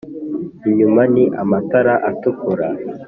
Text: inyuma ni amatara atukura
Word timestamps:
inyuma 0.69 1.01
ni 1.13 1.25
amatara 1.41 1.93
atukura 2.09 2.67